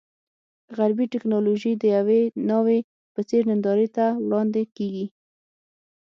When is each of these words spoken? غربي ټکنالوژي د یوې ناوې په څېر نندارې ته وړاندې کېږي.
غربي 0.77 1.05
ټکنالوژي 1.13 1.73
د 1.77 1.83
یوې 1.95 2.21
ناوې 2.49 2.79
په 3.13 3.21
څېر 3.29 3.41
نندارې 3.51 3.87
ته 3.95 4.05
وړاندې 4.27 4.63
کېږي. 4.75 5.05